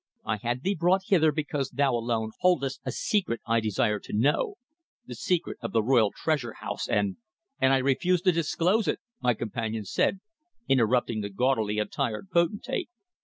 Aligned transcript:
I 0.25 0.37
had 0.37 0.63
thee 0.63 0.73
brought 0.73 1.03
hither 1.09 1.31
because 1.31 1.69
thou 1.69 1.91
alone 1.93 2.31
holdest 2.39 2.81
a 2.83 2.91
secret 2.91 3.39
I 3.45 3.59
desire 3.59 3.99
to 3.99 4.13
know 4.17 4.55
the 5.05 5.13
secret 5.13 5.59
of 5.61 5.73
the 5.73 5.83
royal 5.83 6.11
Treasure 6.11 6.53
house, 6.53 6.87
and" 6.89 7.17
"And 7.61 7.71
I 7.71 7.77
refuse 7.77 8.21
to 8.23 8.31
disclose 8.31 8.87
it," 8.87 8.99
my 9.21 9.35
companion 9.35 9.85
said, 9.85 10.19
interrupting 10.67 11.21
the 11.21 11.29
gaudily 11.29 11.77
attired 11.77 12.31
potentate. 12.31 12.89